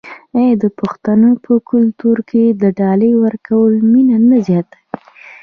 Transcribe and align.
آیا 0.37 0.53
د 0.63 0.65
پښتنو 0.79 1.29
په 1.45 1.53
کلتور 1.71 2.17
کې 2.29 2.43
د 2.61 2.63
ډالۍ 2.79 3.13
ورکول 3.23 3.73
مینه 3.91 4.17
نه 4.29 4.37
زیاتوي؟ 4.47 4.83